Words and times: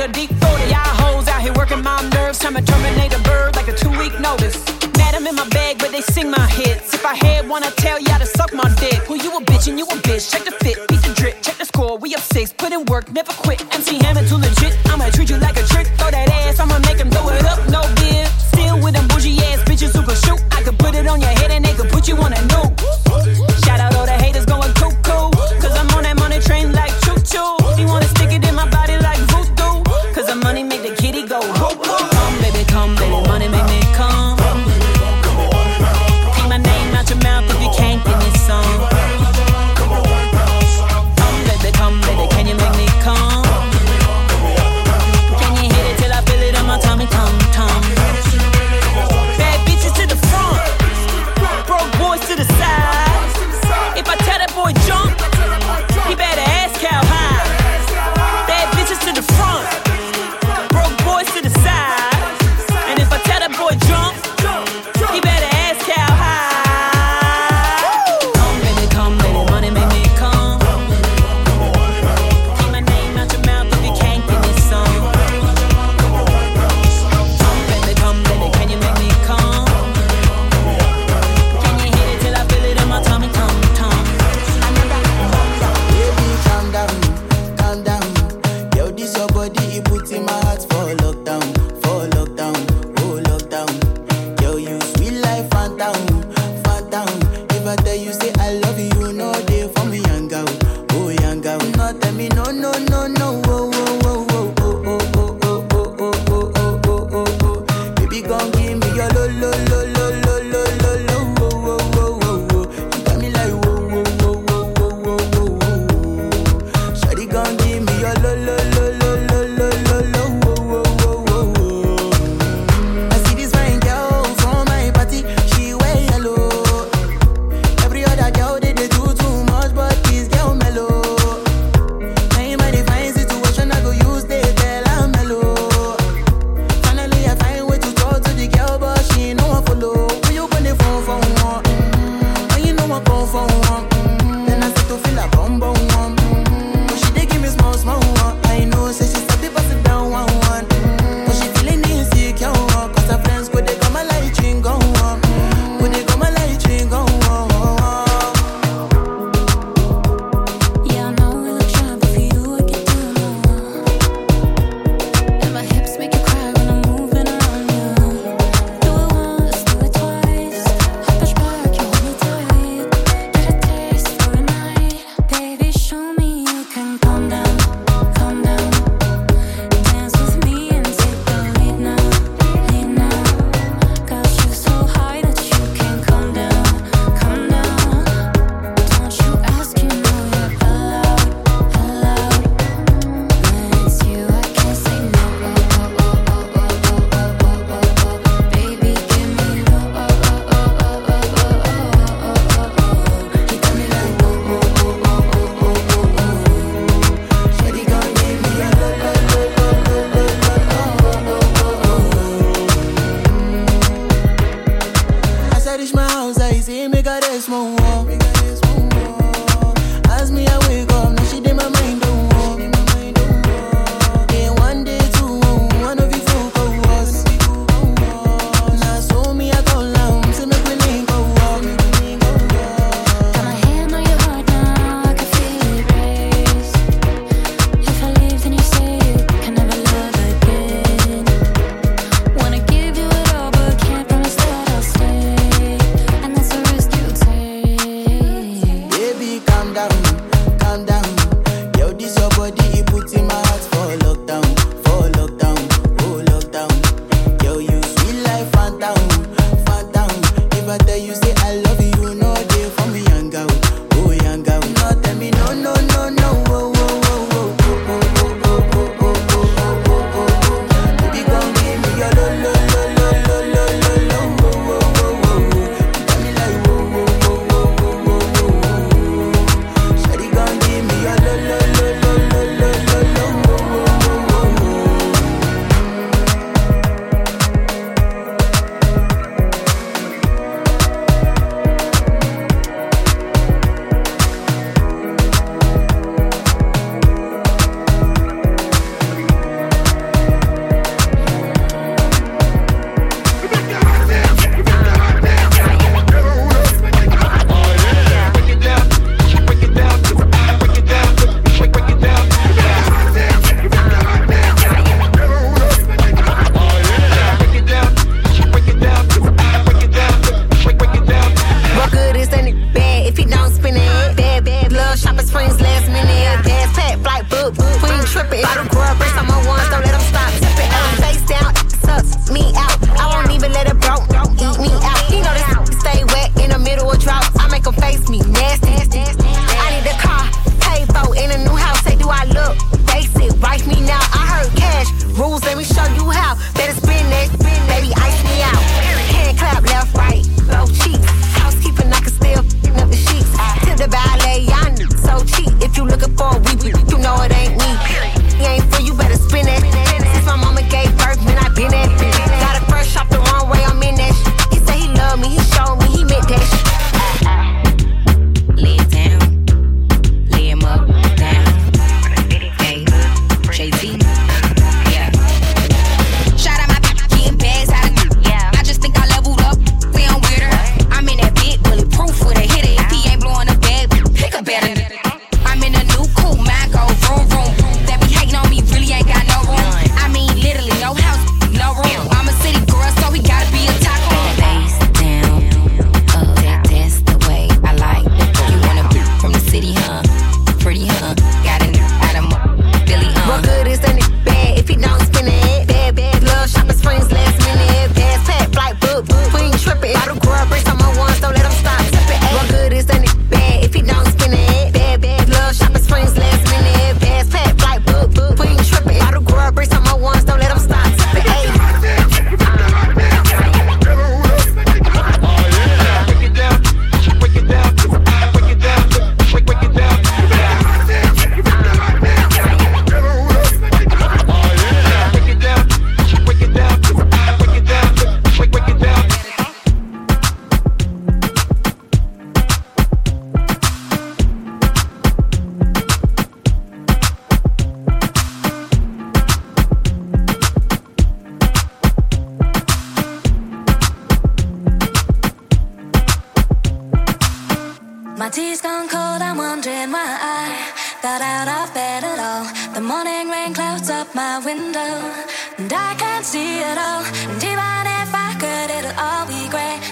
with 0.00 0.10
a 0.10 0.12
deep 0.12 0.30
throat. 0.40 0.60
Y'all 0.68 0.94
hoes 1.02 1.28
out 1.28 1.42
here 1.42 1.52
working 1.54 1.82
my 1.82 2.00
nerves. 2.10 2.38
Time 2.38 2.54
to 2.54 2.62
terminate 2.62 3.12
a 3.12 3.22
bird 3.22 3.56
like 3.56 3.68
a 3.68 3.74
two 3.74 3.90
week 3.98 4.18
notice. 4.20 4.56
Mad 4.96 5.14
I'm 5.14 5.26
in 5.26 5.34
my 5.34 5.48
bag, 5.48 5.78
but 5.78 5.92
they 5.92 6.00
sing 6.00 6.30
my 6.30 6.46
hits. 6.48 6.94
If 6.94 7.04
I 7.04 7.14
had 7.14 7.48
one, 7.48 7.62
I'd 7.62 7.76
tell 7.76 8.00
y'all 8.00 8.18
to 8.18 8.26
suck 8.26 8.52
my 8.52 8.68
dick. 8.76 9.00
Who 9.08 9.16
you 9.16 9.36
a 9.36 9.40
bitch 9.42 9.68
and 9.68 9.78
you 9.78 9.86
a 9.86 9.96
bitch. 10.08 10.30
Check 10.30 10.44
the 10.44 10.52
fit, 10.52 10.76
beat 10.88 11.02
the 11.02 11.12
drip, 11.14 11.42
check 11.42 11.56
the 11.56 11.64
score. 11.64 11.98
We 11.98 12.14
up 12.14 12.20
six, 12.20 12.52
put 12.52 12.72
in 12.72 12.84
work, 12.86 13.10
never 13.12 13.32
quit. 13.32 13.62
MC 13.74 13.98
Hammer 14.04 14.26
too 14.26 14.36
legit. 14.36 14.76
I'ma 14.86 15.10
treat 15.10 15.30
you 15.30 15.36
like 15.38 15.56
a 15.56 15.64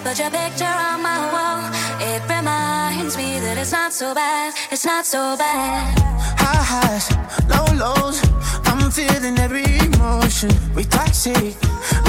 Put 0.09 0.21
your 0.21 0.31
picture 0.31 0.65
on 0.65 1.03
my 1.03 1.19
wall. 1.35 1.71
It 2.01 2.23
reminds 2.23 3.15
me 3.19 3.41
that 3.41 3.59
it's 3.59 3.73
not 3.73 3.93
so 3.93 4.15
bad. 4.15 4.55
It's 4.71 4.87
not 4.87 5.05
so 5.05 5.37
bad. 5.37 5.99
High 6.39 6.65
highs, 6.73 7.13
low 7.53 7.69
lows. 7.77 8.23
I'm 8.65 8.91
feeling 8.91 9.39
every 9.39 9.67
emotion. 9.77 10.49
We 10.75 10.85
toxic, 10.85 11.55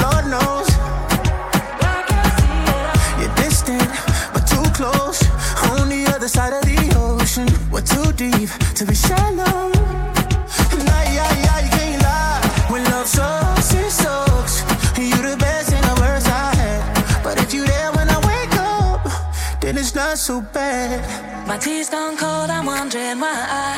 Lord 0.00 0.24
knows. 0.32 0.68
You're 3.20 3.34
distant, 3.36 3.90
but 4.32 4.46
too 4.48 4.64
close. 4.72 5.20
On 5.68 5.90
the 5.90 6.10
other 6.16 6.28
side 6.28 6.54
of 6.54 6.62
the 6.62 6.80
ocean, 6.96 7.48
we're 7.70 7.82
too 7.82 8.12
deep 8.12 8.48
to 8.76 8.86
be 8.86 8.94
shallow. 8.94 9.99
not 20.10 20.18
so 20.18 20.40
bad. 20.40 21.46
My 21.46 21.56
tea's 21.56 21.88
gone 21.88 22.16
cold, 22.16 22.50
I'm 22.50 22.66
wondering 22.66 23.20
why 23.20 23.38
I 23.66 23.76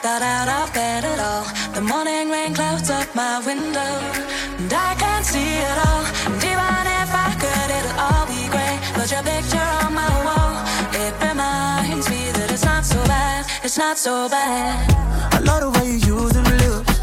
got 0.00 0.22
out 0.22 0.48
of 0.48 0.72
bed 0.72 1.04
at 1.04 1.18
all. 1.18 1.44
The 1.74 1.80
morning 1.80 2.30
rain 2.30 2.54
clouds 2.54 2.88
up 2.88 3.12
my 3.16 3.42
window, 3.44 3.92
and 4.60 4.72
I 4.72 4.94
can't 4.94 5.26
see 5.26 5.50
it 5.70 5.78
all. 5.86 6.04
And 6.30 6.38
even 6.50 6.84
if 7.02 7.10
I 7.26 7.30
could, 7.42 7.68
it'll 7.78 7.98
all 8.06 8.26
be 8.30 8.42
grey. 8.54 8.76
But 8.94 9.10
your 9.10 9.24
picture 9.26 9.68
on 9.82 9.92
my 10.02 10.14
wall, 10.26 10.54
it 11.02 11.14
reminds 11.18 12.08
me 12.08 12.30
that 12.30 12.48
it's 12.52 12.64
not 12.64 12.84
so 12.84 13.02
bad, 13.14 13.44
it's 13.64 13.76
not 13.76 13.98
so 13.98 14.28
bad. 14.28 14.78
I 15.34 15.38
love 15.40 15.62
the 15.64 15.70
way 15.76 15.86
you 15.90 15.98
use 16.14 16.32
them 16.32 16.46
lips. 16.62 16.94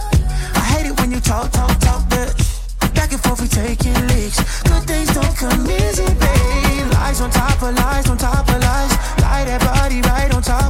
I 0.56 0.64
hate 0.72 0.88
it 0.88 0.96
when 1.02 1.12
you 1.12 1.20
talk, 1.20 1.52
talk, 1.52 1.78
talk, 1.82 2.02
bitch. 2.08 2.96
Back 2.96 3.12
and 3.12 3.22
forth, 3.24 3.42
we 3.42 3.50
taking 3.50 4.00
leaks. 4.08 4.40
Good 4.64 4.84
things 4.88 5.14
don't 5.14 5.36
come 5.36 5.70
easy, 5.70 6.08
babe. 6.16 6.69
Lies 7.10 7.22
on 7.22 7.32
top 7.32 7.64
of 7.64 7.74
lies 7.74 8.08
on 8.08 8.18
top 8.20 8.48
of 8.48 8.62
lies. 8.62 8.92
Lie 9.18 9.46
that 9.46 9.62
body 9.66 10.00
right 10.02 10.32
on 10.32 10.44
top 10.44 10.69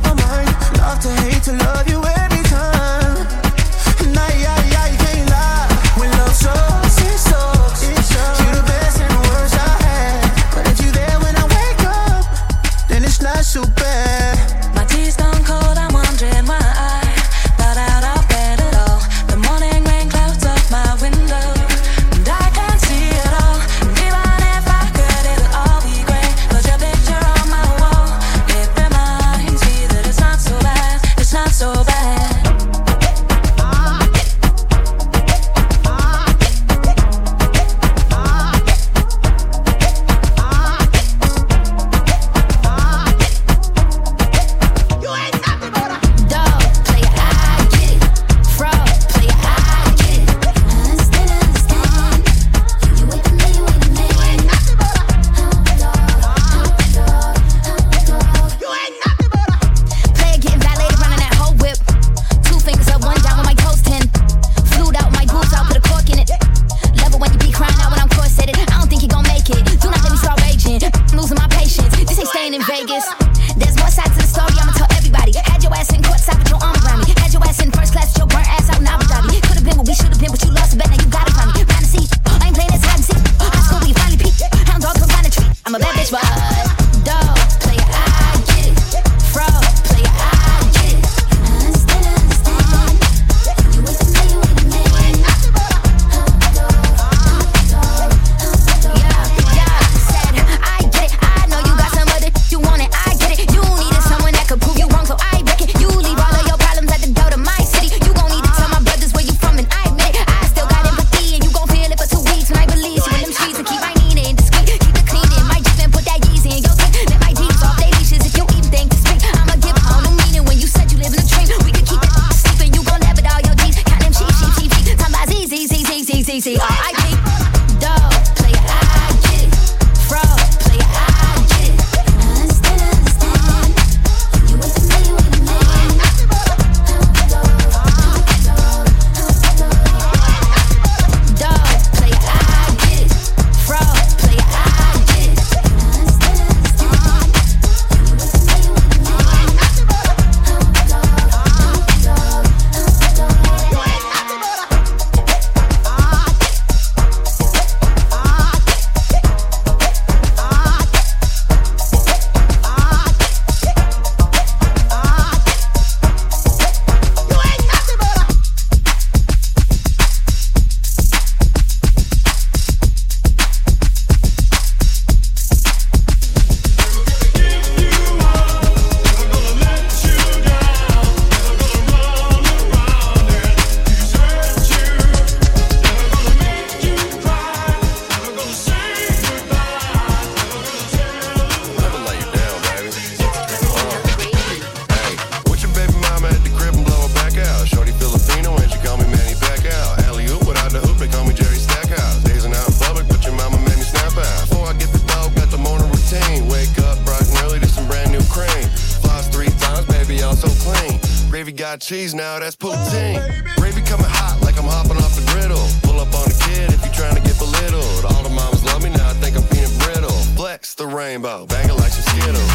got 211.72 211.82
cheese 211.82 212.16
now, 212.16 212.40
that's 212.40 212.56
poutine. 212.56 213.22
Gravy 213.58 213.82
coming 213.82 214.10
hot 214.10 214.42
like 214.42 214.58
I'm 214.58 214.66
hopping 214.66 214.98
off 214.98 215.14
the 215.14 215.22
griddle. 215.30 215.62
Pull 215.84 216.00
up 216.00 216.10
on 216.18 216.26
the 216.26 216.38
kid 216.50 216.74
if 216.74 216.82
you 216.84 216.92
trying 216.92 217.14
to 217.14 217.22
get 217.22 217.38
belittled. 217.38 218.06
All 218.10 218.24
the 218.24 218.34
mamas 218.34 218.64
love 218.66 218.82
me 218.84 218.90
now, 218.90 219.08
I 219.08 219.14
think 219.22 219.38
I'm 219.38 219.46
peanut 219.54 219.70
brittle. 219.78 220.18
Flex 220.34 220.74
the 220.74 220.88
rainbow, 220.88 221.46
bang 221.46 221.70
it 221.70 221.74
like 221.74 221.92
some 221.92 222.08
Skittles. 222.10 222.54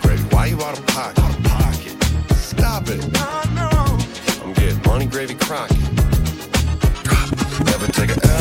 Gravy, 0.00 0.24
why 0.32 0.46
you 0.46 0.56
out 0.62 0.78
of 0.78 0.86
pocket? 0.86 1.20
Out 1.20 1.36
of 1.36 1.44
pocket. 1.44 1.92
Stop 2.40 2.88
it. 2.88 3.04
I'm 4.40 4.54
getting 4.54 4.80
money, 4.88 5.04
gravy, 5.04 5.34
crockett. 5.34 5.76
Never 7.68 7.92
take 7.92 8.08
a 8.08 8.33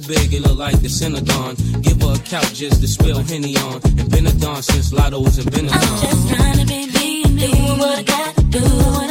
so 0.00 0.08
big 0.08 0.32
it 0.32 0.42
look 0.42 0.58
like 0.58 0.80
the 0.82 0.88
Synagogue. 0.88 1.56
Give 1.82 2.00
her 2.02 2.14
a 2.14 2.18
couch 2.18 2.54
just 2.54 2.80
to 2.80 2.88
spill 2.88 3.22
Henny 3.22 3.56
on. 3.56 3.80
And 3.98 4.10
been 4.10 4.26
a 4.26 4.32
don 4.32 4.62
since 4.62 4.92
Lotto's 4.92 5.38
and 5.38 5.50
been 5.50 5.66
a 5.66 5.70
I'm 5.70 6.00
just 6.00 6.34
trying 6.34 6.58
to 6.58 6.66
be 6.66 6.86
me 6.86 7.22
and 7.24 7.38
do 7.38 7.50
what 7.80 7.98
I 7.98 8.02
gotta 8.02 8.42
do. 8.42 9.05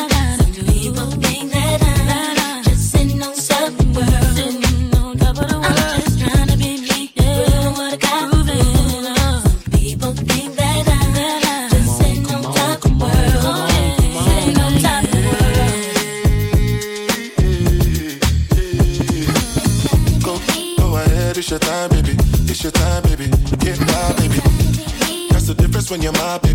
When 25.95 26.01
you're 26.01 26.11
my 26.11 26.37
baby. 26.39 26.54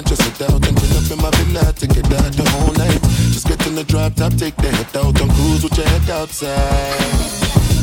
And 0.00 0.08
just 0.08 0.22
head 0.22 0.50
out 0.50 0.66
and 0.66 0.76
chill 0.80 0.96
up 0.96 1.10
in 1.12 1.18
my 1.18 1.30
villa 1.36 1.72
to 1.74 1.86
get 1.86 2.06
out 2.06 2.32
the 2.32 2.48
whole 2.50 2.72
night. 2.74 3.00
Just 3.34 3.46
get 3.46 3.60
in 3.66 3.74
the 3.74 3.84
drop 3.84 4.14
top, 4.14 4.32
take 4.34 4.56
the 4.56 4.70
head 4.70 4.96
out 4.96 5.20
and 5.20 5.30
cruise 5.32 5.62
with 5.62 5.76
your 5.76 5.86
head 5.86 6.08
outside. 6.10 6.96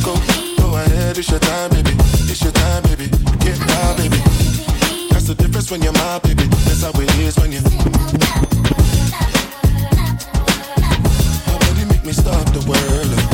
Go, 0.03 0.15
go 0.57 0.75
ahead, 0.77 1.17
it's 1.17 1.29
your 1.29 1.39
time, 1.39 1.69
baby. 1.69 1.93
It's 2.31 2.41
your 2.41 2.53
time, 2.53 2.83
baby. 2.83 3.07
Get 3.45 3.57
wild, 3.69 3.97
baby. 3.97 4.17
That's 5.11 5.27
the 5.27 5.35
difference 5.37 5.69
when 5.69 5.81
you're 5.83 5.93
my 5.93 6.19
baby. 6.19 6.45
That's 6.65 6.81
how 6.81 6.91
it 6.95 7.11
is 7.21 7.37
when 7.37 7.51
you. 7.51 7.61
Nobody 11.45 11.85
make 11.85 12.03
me 12.05 12.13
stop 12.13 12.45
the 12.53 12.65
world. 12.65 13.26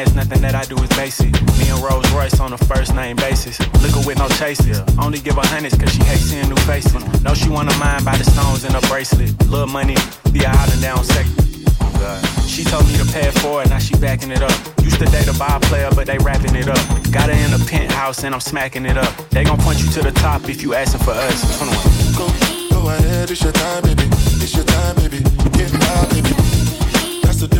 Advanced, 0.00 0.16
nothing 0.16 0.42
that 0.42 0.54
I 0.54 0.64
do 0.64 0.76
is 0.82 0.88
basic. 0.90 1.32
Me 1.58 1.68
and 1.68 1.80
Rolls 1.82 2.08
Royce 2.12 2.40
on 2.40 2.52
a 2.52 2.58
first 2.58 2.94
name 2.94 3.16
basis. 3.16 3.58
Liquor 3.82 4.06
with 4.06 4.18
no 4.18 4.28
chases. 4.28 4.80
Only 4.98 5.18
give 5.20 5.34
her 5.34 5.46
hundreds 5.46 5.76
cause 5.76 5.92
she 5.92 6.02
hates 6.04 6.22
seeing 6.22 6.48
new 6.48 6.56
faces. 6.68 6.94
Know 7.22 7.34
she 7.34 7.48
wanna 7.48 7.76
mind 7.78 8.04
by 8.04 8.16
the 8.16 8.24
stones 8.24 8.64
in 8.64 8.72
her 8.72 8.80
bracelet. 8.88 9.30
Little 9.48 9.66
money, 9.66 9.96
be 10.32 10.44
a 10.44 10.48
out 10.48 10.72
and 10.72 10.82
down 10.82 11.04
second. 11.04 11.36
She 12.46 12.64
told 12.64 12.86
me 12.86 12.96
to 12.96 13.04
pay 13.12 13.22
for 13.22 13.28
it 13.28 13.38
forward, 13.40 13.70
now 13.70 13.78
she 13.78 13.94
backing 13.96 14.30
it 14.30 14.42
up. 14.42 14.56
Used 14.82 14.98
to 14.98 15.06
date 15.06 15.28
a 15.28 15.36
ball 15.38 15.60
player, 15.60 15.90
but 15.94 16.06
they 16.06 16.18
wrapping 16.18 16.56
it 16.56 16.68
up. 16.68 16.80
Got 17.10 17.28
her 17.28 17.36
in 17.36 17.52
a 17.52 17.62
penthouse 17.64 18.24
and 18.24 18.34
I'm 18.34 18.40
smacking 18.40 18.86
it 18.86 18.96
up. 18.96 19.12
They 19.30 19.44
gon' 19.44 19.58
point 19.58 19.80
you 19.82 19.90
to 19.92 20.02
the 20.02 20.12
top 20.12 20.48
if 20.48 20.62
you 20.62 20.74
asking 20.74 21.02
for 21.02 21.12
us. 21.12 21.58
21. 21.58 21.76
Go, 22.16 22.26
go 22.70 22.88
ahead, 22.88 23.30
it's 23.30 23.42
your 23.42 23.52
time, 23.52 23.82
baby. 23.82 24.04
It's 24.42 24.54
your 24.54 24.64
time, 24.64 24.96
baby. 24.96 25.20
Get 25.56 25.70
wild, 25.72 26.10
baby. 26.10 26.39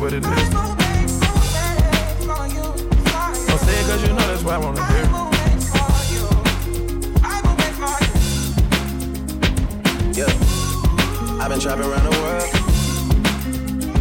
what 0.00 0.12
it 0.12 0.24
is. 0.24 0.30
Don't 0.50 0.78
say 3.58 3.80
it 3.80 3.86
cause 3.86 4.02
you 4.02 4.08
know 4.08 4.26
that's 4.30 4.42
what 4.44 4.54
I 4.54 4.58
wanna 4.58 4.84
hear. 4.86 5.04
Yeah, 10.14 11.42
I've 11.42 11.48
been 11.50 11.60
traveling 11.60 11.90
around 11.90 12.04
the 12.04 12.16
world. 12.22 12.48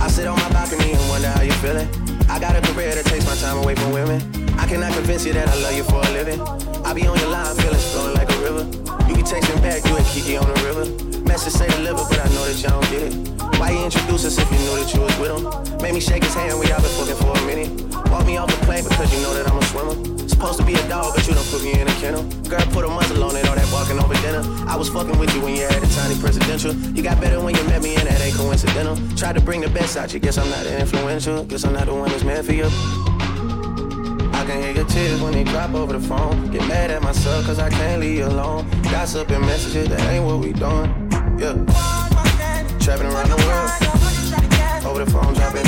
I 0.01 0.07
sit 0.07 0.27
on 0.27 0.37
my 0.39 0.49
balcony 0.49 0.91
and 0.91 1.09
wonder 1.09 1.29
how 1.29 1.41
you're 1.41 1.53
feeling. 1.55 1.87
I 2.29 2.39
got 2.39 2.55
a 2.55 2.61
career 2.73 2.93
that 2.93 3.05
takes 3.05 3.25
my 3.25 3.35
time 3.35 3.57
away 3.57 3.75
from 3.75 3.91
women. 3.91 4.21
I 4.59 4.67
cannot 4.67 4.93
convince 4.93 5.25
you 5.25 5.33
that 5.33 5.49
I 5.49 5.55
love 5.61 5.73
you 5.73 5.83
for 5.83 5.99
a 5.99 6.11
living. 6.11 6.41
I 6.85 6.93
be 6.93 7.07
on 7.07 7.17
your 7.17 7.29
line, 7.29 7.55
feeling 7.55 7.79
flowing 7.79 8.13
like 8.13 8.29
a 8.29 8.37
river. 8.37 8.65
You 9.09 9.15
be 9.15 9.23
texting 9.23 9.61
back, 9.61 9.83
you 9.85 9.95
and 9.95 10.05
Kiki 10.05 10.37
on 10.37 10.45
the 10.45 10.61
river. 10.61 10.85
Message 11.23 11.53
say 11.53 11.67
deliver, 11.69 12.03
but 12.09 12.19
I 12.19 12.27
know 12.35 12.45
that 12.45 12.61
y'all 12.61 12.81
don't 12.81 12.91
get 12.91 13.01
it. 13.01 13.46
Why 13.57 13.71
you 13.71 13.83
introduce 13.83 14.23
us 14.23 14.37
if 14.37 14.51
you 14.51 14.57
knew 14.59 14.77
that 14.77 14.93
you 14.93 15.01
was 15.01 15.17
with 15.17 15.33
him? 15.33 15.81
Made 15.81 15.93
me 15.95 15.99
shake 15.99 16.23
his 16.23 16.33
hand, 16.35 16.59
we 16.59 16.71
all 16.71 16.79
been 16.79 16.93
fucking 16.93 17.15
for 17.15 17.33
a 17.33 17.41
minute. 17.45 17.73
Walk 18.11 18.27
me 18.27 18.37
off 18.37 18.49
the 18.53 18.65
plane 18.65 18.83
because 18.83 19.11
you 19.11 19.19
know 19.25 19.33
that 19.33 19.49
I'm 19.49 19.57
a 19.57 19.65
swimmer. 19.65 20.29
Supposed 20.29 20.59
to 20.59 20.65
be 20.65 20.75
a 20.75 20.87
dog, 20.87 21.15
but 21.15 21.27
you 21.27 21.33
don't 21.33 21.47
put 21.49 21.63
me 21.63 21.73
in 21.73 21.87
a 21.87 21.93
kennel. 21.97 22.21
Girl, 22.45 22.61
put 22.69 22.85
a 22.85 22.87
muzzle 22.87 23.23
on 23.23 23.35
it, 23.35 23.49
all 23.49 23.55
that 23.55 23.67
walking 23.73 23.97
over 23.97 24.13
dinner. 24.21 24.45
I 24.69 24.75
was 24.75 24.89
fucking 24.89 25.17
with 25.17 25.33
you 25.33 25.41
when 25.41 25.55
you 25.55 25.63
had 25.63 25.81
a 25.81 25.87
tiny 25.87 26.19
presidential. 26.19 26.73
You 26.93 27.01
got 27.01 27.19
better 27.19 27.41
when 27.41 27.55
you 27.55 27.63
met 27.63 27.81
me, 27.81 27.95
and 27.95 28.07
that 28.07 28.21
ain't 28.21 28.35
coincidental. 28.35 28.95
Tried 29.17 29.33
to 29.33 29.41
bring 29.41 29.61
the 29.61 29.69
best 29.69 29.97
out 29.97 30.13
you, 30.13 30.19
guess 30.19 30.37
I'm 30.37 30.49
not 30.51 30.67
influential. 30.67 31.43
Guess 31.45 31.65
I'm 31.65 31.73
not 31.73 31.87
the 31.87 31.95
one 31.95 32.09
that's 32.09 32.23
meant 32.23 32.45
for 32.45 32.53
you. 32.53 32.65
I 34.37 34.45
can 34.45 34.61
hear 34.61 34.71
your 34.71 34.85
tears 34.85 35.19
when 35.19 35.33
they 35.33 35.43
drop 35.43 35.73
over 35.73 35.93
the 35.93 35.99
phone. 35.99 36.51
Get 36.51 36.61
mad 36.67 36.91
at 36.91 37.01
myself 37.01 37.43
cause 37.47 37.57
I 37.57 37.71
can't 37.71 38.01
leave 38.01 38.19
you 38.19 38.27
alone. 38.27 38.69
Gossip 38.83 39.31
and 39.31 39.41
messages, 39.41 39.89
that 39.89 40.01
ain't 40.13 40.25
what 40.25 40.37
we 40.37 40.53
doing. 40.53 41.09
Yeah. 41.39 41.86
Traveling 42.87 43.11
around 43.11 43.29
the 43.29 43.35
world. 43.35 44.85
Over 44.85 45.03
the 45.03 45.11
phone, 45.11 45.33
dropping 45.33 45.66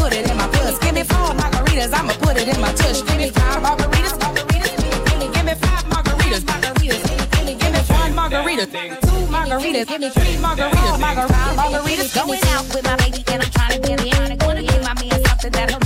put 0.00 0.12
it 0.14 0.30
in 0.30 0.36
my 0.36 0.48
puss. 0.48 0.78
Give 0.78 0.94
me 0.94 1.02
four 1.02 1.30
margaritas, 1.40 1.92
I'ma 1.92 2.14
put 2.24 2.36
it 2.40 2.48
in 2.48 2.60
my 2.60 2.72
tush. 2.72 3.02
Give 3.02 3.18
me 3.18 3.28
five 3.30 3.60
margaritas, 3.62 4.16
margaritas. 4.22 4.72
Give 5.34 5.44
me 5.44 5.54
five 5.64 5.84
margaritas, 5.92 6.42
margaritas. 6.50 7.02
Give 7.60 7.72
me 7.74 7.82
one 8.00 8.14
margarita, 8.14 8.66
two 8.66 9.20
margaritas, 9.34 9.86
give 9.88 10.00
me 10.00 10.08
three 10.16 10.36
margaritas, 10.46 10.96
margaritas. 11.04 11.56
Margaritas 11.60 12.10
going 12.14 12.44
out 12.54 12.64
with 12.74 12.84
my 12.84 12.96
baby, 12.96 13.22
and 13.32 13.42
I'm 13.42 13.50
trying 13.50 13.72
to 13.76 13.88
get 13.88 14.00
it. 14.00 14.42
Wanna 14.44 14.62
give 14.62 14.82
my 14.82 14.94
man 15.00 15.18
something 15.26 15.52
that'll 15.52 15.79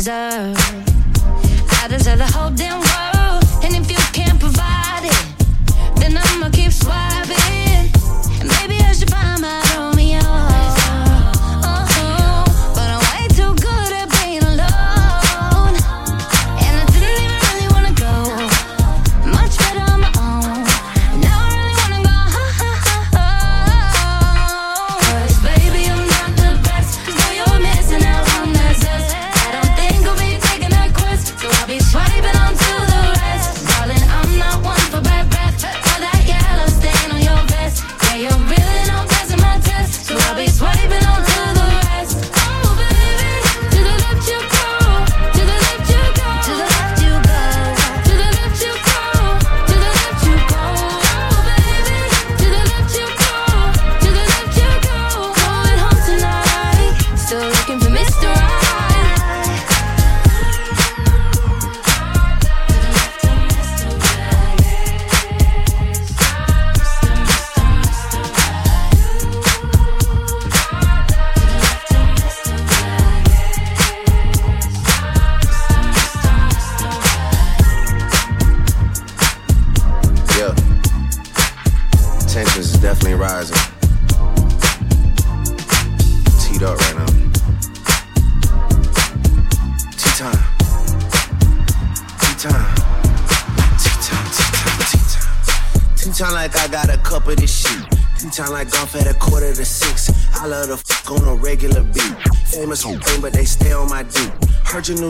deserve 0.00 0.59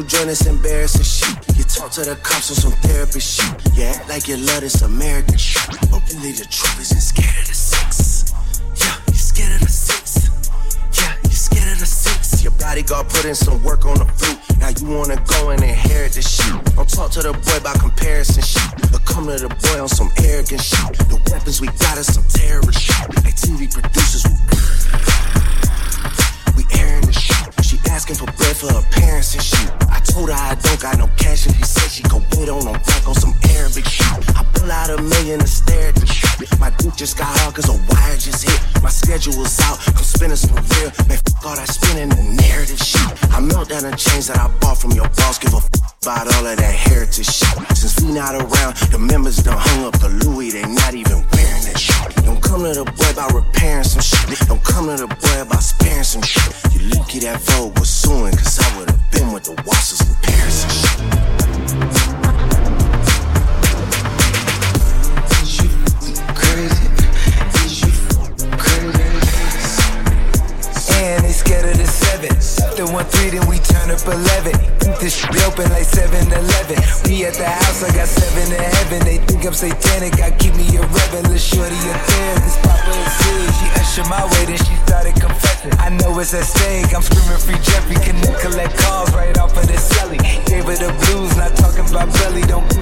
new 0.01 0.07
joint, 0.07 0.31
it's 0.31 0.47
embarrassing 0.47 1.03
shit. 1.05 1.37
You 1.57 1.65
talk 1.65 1.91
to 1.93 2.03
the 2.03 2.17
cops 2.23 2.51
on 2.51 2.57
some 2.57 2.73
therapy 2.81 3.21
shit. 3.21 3.51
You 3.75 3.85
act 3.85 4.09
like 4.09 4.29
you 4.29 4.37
love 4.37 4.61
this 4.61 4.83
American 4.83 5.37
shit. 5.37 5.69
But 5.91 6.01
really, 6.13 6.33
the 6.33 6.47
truth 6.49 6.81
is, 6.81 6.93
you're 6.93 7.01
scared 7.01 7.37
of 7.41 7.47
the 7.49 7.55
six. 7.55 8.33
Yeah, 8.81 8.97
you're 9.09 9.15
scared 9.15 9.53
of 9.53 9.61
the 9.61 9.69
six. 9.69 10.31
Yeah, 10.97 11.13
you're 11.25 11.33
scared 11.33 11.73
of 11.73 11.79
the 11.81 11.87
six. 11.87 12.43
Your 12.43 12.53
bodyguard 12.53 13.09
put 13.09 13.25
in 13.25 13.35
some 13.35 13.63
work 13.63 13.85
on 13.85 13.99
the 13.99 14.07
flute. 14.07 14.41
Now 14.59 14.71
you 14.73 14.87
wanna 14.97 15.21
go 15.27 15.51
and 15.51 15.63
inherit 15.63 16.13
this 16.13 16.29
shit. 16.29 16.55
Don't 16.77 16.89
talk 16.89 17.11
to 17.13 17.23
the 17.23 17.33
boy 17.33 17.61
by 17.61 17.75
comparison 17.75 18.43
shit. 18.43 18.71
But 18.93 19.05
come 19.05 19.27
to 19.27 19.37
the 19.37 19.49
boy 19.49 19.83
on 19.83 19.89
some 19.89 20.11
arrogant 20.25 20.63
shit. 20.63 20.97
The 21.13 21.21
weapons 21.31 21.61
we 21.61 21.69
got 21.77 21.99
are 21.99 22.05
some 22.05 22.25
terrorist 22.33 22.81
shit. 22.81 23.09
Like 23.25 23.37
TV 23.37 23.69
producers. 23.69 24.00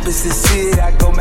opposite 0.08 0.32
city, 0.32 0.80
I 0.80 0.90
go 0.96 1.17